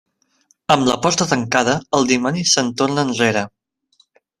Amb 0.75 0.89
la 0.91 0.95
porta 1.03 1.29
tancada, 1.35 1.77
el 2.01 2.11
dimoni 2.15 2.49
se'n 2.57 2.75
torna 2.83 3.09
arrere. 3.15 3.49